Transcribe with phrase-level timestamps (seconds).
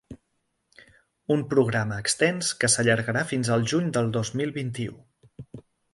[1.35, 4.99] Un programa extens que s’allargarà fins al juny del dos mil vint-i-u.